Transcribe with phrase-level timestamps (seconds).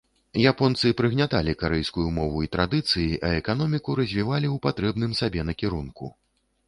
[0.51, 6.05] Японцы прыгняталі карэйскую мову і традыцыі, а эканоміку развівалі ў патрэбным сабе накірунку.